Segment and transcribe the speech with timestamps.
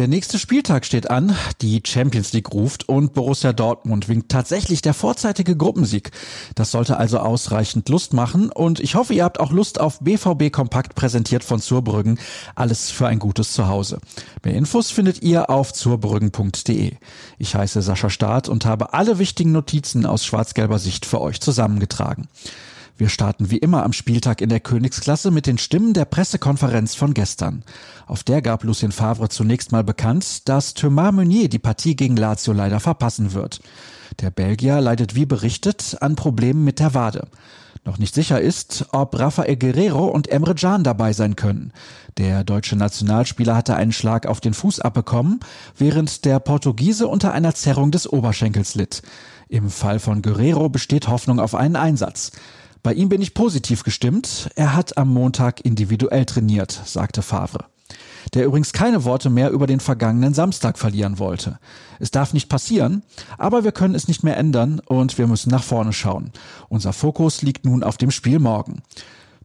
[0.00, 4.94] Der nächste Spieltag steht an, die Champions League ruft und Borussia Dortmund winkt tatsächlich der
[4.94, 6.10] vorzeitige Gruppensieg.
[6.54, 10.50] Das sollte also ausreichend Lust machen und ich hoffe, ihr habt auch Lust auf BVB
[10.50, 12.18] Kompakt präsentiert von Zurbrüggen.
[12.54, 13.98] Alles für ein gutes Zuhause.
[14.42, 16.94] Mehr Infos findet ihr auf zurbrüggen.de.
[17.36, 22.26] Ich heiße Sascha Staat und habe alle wichtigen Notizen aus schwarz-gelber Sicht für euch zusammengetragen.
[23.00, 27.14] Wir starten wie immer am Spieltag in der Königsklasse mit den Stimmen der Pressekonferenz von
[27.14, 27.62] gestern.
[28.06, 32.52] Auf der gab Lucien Favre zunächst mal bekannt, dass Thomas Meunier die Partie gegen Lazio
[32.52, 33.62] leider verpassen wird.
[34.20, 37.28] Der Belgier leidet wie berichtet an Problemen mit der Wade.
[37.86, 41.72] Noch nicht sicher ist, ob Rafael Guerrero und Emre Can dabei sein können.
[42.18, 45.40] Der deutsche Nationalspieler hatte einen Schlag auf den Fuß abbekommen,
[45.74, 49.00] während der Portugiese unter einer Zerrung des Oberschenkels litt.
[49.48, 52.32] Im Fall von Guerrero besteht Hoffnung auf einen Einsatz.
[52.82, 54.50] Bei ihm bin ich positiv gestimmt.
[54.56, 57.66] Er hat am Montag individuell trainiert, sagte Favre.
[58.34, 61.58] Der übrigens keine Worte mehr über den vergangenen Samstag verlieren wollte.
[61.98, 63.02] Es darf nicht passieren,
[63.38, 66.30] aber wir können es nicht mehr ändern und wir müssen nach vorne schauen.
[66.68, 68.82] Unser Fokus liegt nun auf dem Spiel morgen.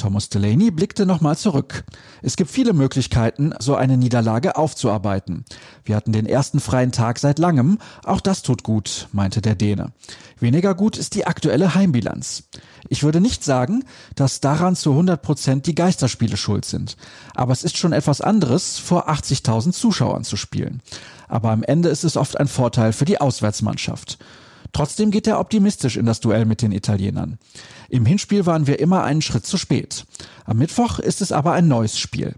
[0.00, 1.84] Thomas Delaney blickte nochmal zurück.
[2.22, 5.44] Es gibt viele Möglichkeiten, so eine Niederlage aufzuarbeiten.
[5.90, 7.78] Wir hatten den ersten freien Tag seit langem.
[8.04, 9.90] Auch das tut gut, meinte der Däne.
[10.38, 12.44] Weniger gut ist die aktuelle Heimbilanz.
[12.88, 13.82] Ich würde nicht sagen,
[14.14, 16.96] dass daran zu 100 Prozent die Geisterspiele schuld sind.
[17.34, 20.80] Aber es ist schon etwas anderes, vor 80.000 Zuschauern zu spielen.
[21.26, 24.18] Aber am Ende ist es oft ein Vorteil für die Auswärtsmannschaft.
[24.72, 27.40] Trotzdem geht er optimistisch in das Duell mit den Italienern.
[27.88, 30.06] Im Hinspiel waren wir immer einen Schritt zu spät.
[30.44, 32.36] Am Mittwoch ist es aber ein neues Spiel.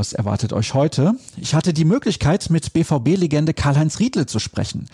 [0.00, 1.12] Was erwartet euch heute?
[1.36, 4.88] Ich hatte die Möglichkeit, mit BVB-Legende Karl-Heinz Riedle zu sprechen.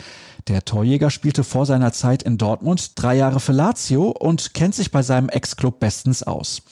[0.49, 4.91] Der Torjäger spielte vor seiner Zeit in Dortmund drei Jahre für Lazio und kennt sich
[4.91, 6.63] bei seinem Ex-Club bestens aus.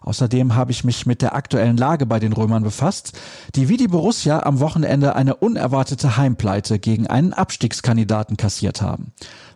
[0.00, 3.12] Außerdem habe ich mich mit der aktuellen Lage bei den Römern befasst,
[3.54, 9.12] die wie die Borussia am Wochenende eine unerwartete Heimpleite gegen einen Abstiegskandidaten kassiert haben.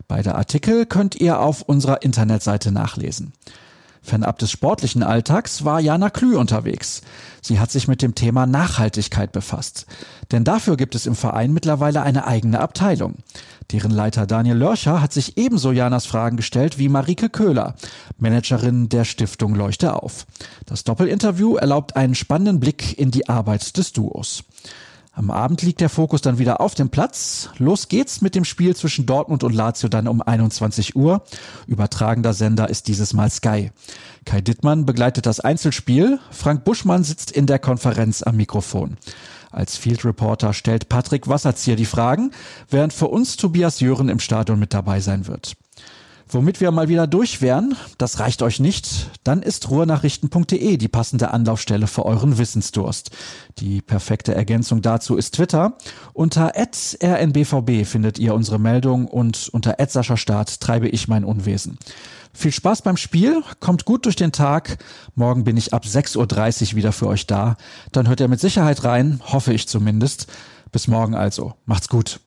[0.07, 3.33] Beide Artikel könnt ihr auf unserer Internetseite nachlesen.
[4.01, 7.01] Fernab des sportlichen Alltags war Jana Klü unterwegs.
[7.41, 9.85] Sie hat sich mit dem Thema Nachhaltigkeit befasst.
[10.31, 13.15] Denn dafür gibt es im Verein mittlerweile eine eigene Abteilung.
[13.71, 17.75] Deren Leiter Daniel Lörcher hat sich ebenso Janas Fragen gestellt wie Marike Köhler,
[18.17, 20.25] Managerin der Stiftung Leuchte auf.
[20.65, 24.43] Das Doppelinterview erlaubt einen spannenden Blick in die Arbeit des Duos.
[25.19, 27.49] Am Abend liegt der Fokus dann wieder auf dem Platz.
[27.57, 31.23] Los geht's mit dem Spiel zwischen Dortmund und Lazio dann um 21 Uhr.
[31.67, 33.71] Übertragender Sender ist dieses Mal Sky.
[34.23, 36.19] Kai Dittmann begleitet das Einzelspiel.
[36.31, 38.95] Frank Buschmann sitzt in der Konferenz am Mikrofon.
[39.51, 42.31] Als Field Reporter stellt Patrick Wasserzieher die Fragen,
[42.69, 45.57] während für uns Tobias Jören im Stadion mit dabei sein wird.
[46.31, 51.31] Womit wir mal wieder durch wären, das reicht euch nicht, dann ist ruhrnachrichten.de die passende
[51.31, 53.09] Anlaufstelle für euren Wissensdurst.
[53.57, 55.73] Die perfekte Ergänzung dazu ist Twitter.
[56.13, 59.75] Unter rnbvb findet ihr unsere Meldung und unter
[60.17, 61.79] Start treibe ich mein Unwesen.
[62.31, 64.77] Viel Spaß beim Spiel, kommt gut durch den Tag.
[65.15, 67.57] Morgen bin ich ab 6.30 Uhr wieder für euch da.
[67.91, 70.27] Dann hört ihr mit Sicherheit rein, hoffe ich zumindest.
[70.71, 71.55] Bis morgen also.
[71.65, 72.17] Macht's gut.